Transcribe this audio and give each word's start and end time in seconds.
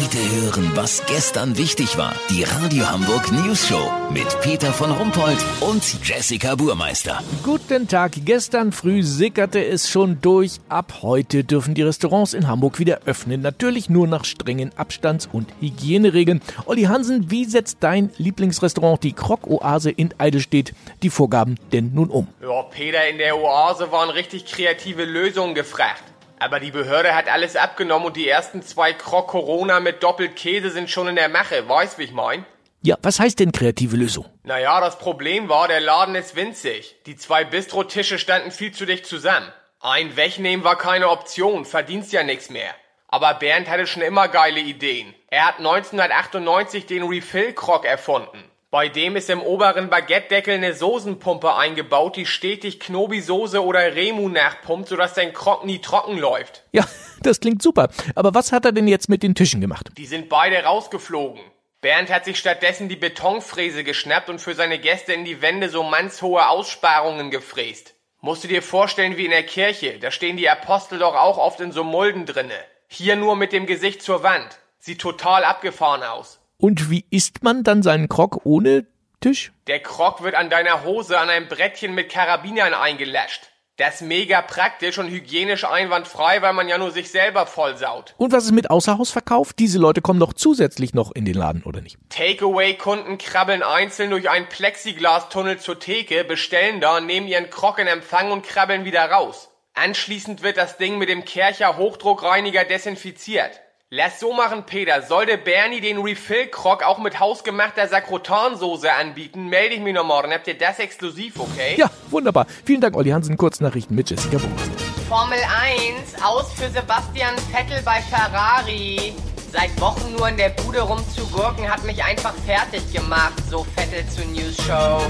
Heute 0.00 0.18
hören, 0.42 0.70
was 0.76 1.04
gestern 1.06 1.58
wichtig 1.58 1.98
war. 1.98 2.14
Die 2.30 2.44
Radio 2.44 2.88
Hamburg 2.88 3.32
News 3.32 3.66
Show 3.66 3.90
mit 4.12 4.40
Peter 4.42 4.72
von 4.72 4.92
Rumpold 4.92 5.38
und 5.60 5.82
Jessica 6.06 6.54
Burmeister. 6.54 7.20
Guten 7.42 7.88
Tag. 7.88 8.12
Gestern 8.24 8.70
früh 8.70 9.02
sickerte 9.02 9.64
es 9.64 9.90
schon 9.90 10.20
durch. 10.20 10.60
Ab 10.68 10.98
heute 11.02 11.42
dürfen 11.42 11.74
die 11.74 11.82
Restaurants 11.82 12.32
in 12.32 12.46
Hamburg 12.46 12.78
wieder 12.78 13.00
öffnen. 13.06 13.40
Natürlich 13.40 13.90
nur 13.90 14.06
nach 14.06 14.24
strengen 14.24 14.70
Abstands- 14.76 15.28
und 15.32 15.48
Hygieneregeln. 15.60 16.42
Olli 16.66 16.82
Hansen, 16.82 17.32
wie 17.32 17.44
setzt 17.44 17.78
dein 17.80 18.10
Lieblingsrestaurant, 18.18 19.02
die 19.02 19.14
Krog-Oase 19.14 19.90
in 19.90 20.14
Eidelstedt, 20.16 20.74
die 21.02 21.10
Vorgaben 21.10 21.56
denn 21.72 21.92
nun 21.92 22.10
um? 22.10 22.28
Ja, 22.40 22.62
Peter, 22.62 23.08
in 23.08 23.18
der 23.18 23.36
Oase 23.36 23.90
waren 23.90 24.10
richtig 24.10 24.46
kreative 24.46 25.04
Lösungen 25.04 25.56
gefragt. 25.56 26.04
Aber 26.40 26.60
die 26.60 26.70
Behörde 26.70 27.14
hat 27.14 27.28
alles 27.28 27.56
abgenommen 27.56 28.06
und 28.06 28.16
die 28.16 28.28
ersten 28.28 28.62
zwei 28.62 28.92
Krog 28.92 29.28
Corona 29.28 29.80
mit 29.80 30.02
doppelt 30.02 30.36
Käse 30.36 30.70
sind 30.70 30.90
schon 30.90 31.08
in 31.08 31.16
der 31.16 31.28
Mache. 31.28 31.68
Weißt, 31.68 31.98
wie 31.98 32.04
ich 32.04 32.12
mein? 32.12 32.44
Ja, 32.82 32.96
was 33.02 33.18
heißt 33.18 33.40
denn 33.40 33.50
kreative 33.50 33.96
Lösung? 33.96 34.26
Naja, 34.44 34.80
das 34.80 34.98
Problem 34.98 35.48
war, 35.48 35.66
der 35.66 35.80
Laden 35.80 36.14
ist 36.14 36.36
winzig. 36.36 36.96
Die 37.06 37.16
zwei 37.16 37.44
Bistrotische 37.44 38.18
standen 38.18 38.52
viel 38.52 38.72
zu 38.72 38.86
dicht 38.86 39.04
zusammen. 39.04 39.52
Ein 39.80 40.16
wegnehmen 40.16 40.64
war 40.64 40.78
keine 40.78 41.08
Option, 41.08 41.64
verdienst 41.64 42.12
ja 42.12 42.22
nichts 42.22 42.50
mehr. 42.50 42.74
Aber 43.08 43.34
Bernd 43.34 43.68
hatte 43.68 43.86
schon 43.86 44.02
immer 44.02 44.28
geile 44.28 44.60
Ideen. 44.60 45.14
Er 45.28 45.46
hat 45.46 45.58
1998 45.58 46.86
den 46.86 47.02
Refill-Krog 47.02 47.84
erfunden. 47.84 48.44
Bei 48.70 48.90
dem 48.90 49.16
ist 49.16 49.30
im 49.30 49.40
oberen 49.40 49.88
Baguette-Deckel 49.88 50.56
eine 50.56 50.74
Soßenpumpe 50.74 51.54
eingebaut, 51.54 52.16
die 52.16 52.26
stetig 52.26 52.78
Knobi-Soße 52.80 53.64
oder 53.64 53.94
Remu 53.94 54.28
nachpumpt, 54.28 54.90
sodass 54.90 55.14
dein 55.14 55.32
Krog 55.32 55.64
nie 55.64 55.78
trocken 55.78 56.18
läuft. 56.18 56.64
Ja, 56.72 56.86
das 57.22 57.40
klingt 57.40 57.62
super. 57.62 57.88
Aber 58.14 58.34
was 58.34 58.52
hat 58.52 58.66
er 58.66 58.72
denn 58.72 58.86
jetzt 58.86 59.08
mit 59.08 59.22
den 59.22 59.34
Tischen 59.34 59.62
gemacht? 59.62 59.88
Die 59.96 60.04
sind 60.04 60.28
beide 60.28 60.62
rausgeflogen. 60.64 61.40
Bernd 61.80 62.10
hat 62.10 62.26
sich 62.26 62.38
stattdessen 62.38 62.90
die 62.90 62.96
Betonfräse 62.96 63.84
geschnappt 63.84 64.28
und 64.28 64.38
für 64.38 64.54
seine 64.54 64.78
Gäste 64.78 65.14
in 65.14 65.24
die 65.24 65.40
Wände 65.40 65.70
so 65.70 65.82
mannshohe 65.82 66.46
Aussparungen 66.46 67.30
gefräst. 67.30 67.94
Musst 68.20 68.44
du 68.44 68.48
dir 68.48 68.62
vorstellen 68.62 69.16
wie 69.16 69.24
in 69.24 69.30
der 69.30 69.44
Kirche, 69.44 69.98
da 69.98 70.10
stehen 70.10 70.36
die 70.36 70.50
Apostel 70.50 70.98
doch 70.98 71.14
auch 71.14 71.38
oft 71.38 71.60
in 71.60 71.72
so 71.72 71.84
Mulden 71.84 72.26
drinne. 72.26 72.58
Hier 72.86 73.16
nur 73.16 73.34
mit 73.34 73.52
dem 73.52 73.64
Gesicht 73.64 74.02
zur 74.02 74.22
Wand. 74.22 74.58
Sieht 74.78 75.00
total 75.00 75.44
abgefahren 75.44 76.02
aus. 76.02 76.38
Und 76.60 76.90
wie 76.90 77.04
isst 77.10 77.44
man 77.44 77.62
dann 77.62 77.84
seinen 77.84 78.08
Krog 78.08 78.40
ohne 78.44 78.86
Tisch? 79.20 79.52
Der 79.68 79.80
Krog 79.80 80.24
wird 80.24 80.34
an 80.34 80.50
deiner 80.50 80.84
Hose 80.84 81.18
an 81.18 81.30
einem 81.30 81.46
Brettchen 81.46 81.94
mit 81.94 82.10
Karabinern 82.10 82.74
eingelascht. 82.74 83.42
Das 83.76 84.00
ist 84.00 84.08
mega 84.08 84.42
praktisch 84.42 84.98
und 84.98 85.08
hygienisch 85.08 85.64
einwandfrei, 85.64 86.42
weil 86.42 86.52
man 86.52 86.68
ja 86.68 86.78
nur 86.78 86.90
sich 86.90 87.12
selber 87.12 87.46
vollsaut. 87.46 88.16
Und 88.18 88.32
was 88.32 88.46
ist 88.46 88.50
mit 88.50 88.70
Außerhausverkauf? 88.70 89.52
Diese 89.52 89.78
Leute 89.78 90.00
kommen 90.00 90.18
doch 90.18 90.32
zusätzlich 90.32 90.94
noch 90.94 91.12
in 91.12 91.24
den 91.24 91.34
Laden, 91.34 91.62
oder 91.62 91.80
nicht? 91.80 91.96
Takeaway-Kunden 92.08 93.18
krabbeln 93.18 93.62
einzeln 93.62 94.10
durch 94.10 94.28
einen 94.28 94.48
Plexiglastunnel 94.48 95.60
zur 95.60 95.78
Theke, 95.78 96.24
bestellen 96.24 96.80
da, 96.80 97.00
nehmen 97.00 97.28
ihren 97.28 97.50
Krog 97.50 97.78
in 97.78 97.86
Empfang 97.86 98.32
und 98.32 98.42
krabbeln 98.42 98.84
wieder 98.84 99.08
raus. 99.08 99.48
Anschließend 99.74 100.42
wird 100.42 100.56
das 100.56 100.76
Ding 100.76 100.98
mit 100.98 101.08
dem 101.08 101.24
Kercher 101.24 101.76
Hochdruckreiniger 101.76 102.64
desinfiziert. 102.64 103.60
Lass 103.90 104.20
so 104.20 104.34
machen, 104.34 104.64
Peter. 104.66 105.00
Sollte 105.00 105.38
Bernie 105.38 105.80
den 105.80 105.96
Refill-Krog 105.96 106.82
auch 106.82 106.98
mit 106.98 107.20
hausgemachter 107.20 107.88
Sakrotansoße 107.88 108.92
anbieten, 108.92 109.48
melde 109.48 109.76
ich 109.76 109.80
mich 109.80 109.94
noch 109.94 110.04
morgen. 110.04 110.30
Habt 110.30 110.46
ihr 110.46 110.58
das 110.58 110.78
exklusiv, 110.78 111.40
okay? 111.40 111.76
Ja, 111.78 111.90
wunderbar. 112.10 112.46
Vielen 112.66 112.82
Dank, 112.82 112.94
Olli 112.94 113.08
Hansen. 113.08 113.38
Kurznachrichten 113.38 113.96
mit 113.96 114.10
Jessica 114.10 114.36
Burmeister. 114.36 114.72
Formel 115.08 115.38
1, 115.38 116.22
aus 116.22 116.52
für 116.52 116.68
Sebastian 116.68 117.34
Vettel 117.50 117.80
bei 117.82 118.02
Ferrari. 118.02 119.14
Seit 119.50 119.80
Wochen 119.80 120.14
nur 120.18 120.28
in 120.28 120.36
der 120.36 120.50
Bude 120.50 120.82
rumzugurken 120.82 121.66
hat 121.66 121.82
mich 121.84 122.04
einfach 122.04 122.34
fertig 122.44 122.92
gemacht, 122.92 123.42
so 123.48 123.64
Vettel 123.74 124.06
zur 124.10 124.26
News 124.26 124.58
Show. 124.66 125.00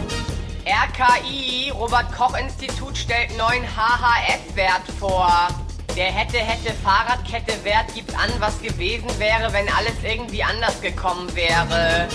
RKI, 0.64 1.72
Robert 1.72 2.12
Koch 2.16 2.38
Institut 2.38 2.96
stellt 2.96 3.36
neuen 3.36 3.64
HHF-Wert 3.64 4.86
vor. 5.00 5.48
Der 5.98 6.12
hätte, 6.12 6.36
hätte 6.36 6.72
Fahrradkette 6.74 7.64
Wert 7.64 7.92
gibt 7.92 8.14
an, 8.14 8.30
was 8.38 8.62
gewesen 8.62 9.08
wäre, 9.18 9.52
wenn 9.52 9.68
alles 9.68 9.96
irgendwie 10.04 10.44
anders 10.44 10.80
gekommen 10.80 11.28
wäre. 11.34 12.06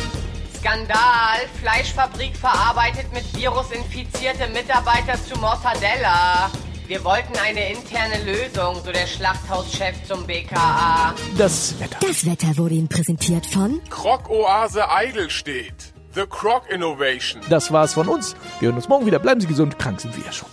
Skandal, 0.57 1.39
Fleischfabrik 1.59 2.38
verarbeitet 2.38 3.11
mit 3.11 3.25
Virus 3.35 3.71
infizierte 3.71 4.47
Mitarbeiter 4.53 5.21
zu 5.25 5.38
Mortadella. 5.38 6.49
Wir 6.88 7.03
wollten 7.03 7.33
eine 7.45 7.71
interne 7.71 8.23
Lösung, 8.23 8.81
so 8.85 8.94
der 8.94 9.05
Schlachthauschef 9.05 10.07
zum 10.07 10.25
BKA. 10.25 11.13
Das 11.38 11.77
Wetter. 11.77 11.97
Das 12.00 12.25
Wetter 12.25 12.57
wurde 12.57 12.75
Ihnen 12.75 12.88
präsentiert 12.88 13.45
von 13.45 13.81
Krog-Oase 13.89 14.89
Eidelstedt. 14.89 15.94
The 16.15 16.23
Krog 16.29 16.69
Innovation. 16.69 17.41
Das 17.50 17.69
war's 17.73 17.95
von 17.95 18.07
uns. 18.07 18.38
Wir 18.61 18.67
hören 18.67 18.77
uns 18.77 18.88
morgen 18.88 19.05
wieder. 19.05 19.19
Bleiben 19.19 19.41
Sie 19.41 19.47
gesund. 19.47 19.77
Krank 19.77 20.00
sind 20.00 20.15
wir 20.15 20.23
ja 20.23 20.31
schon. 20.31 20.47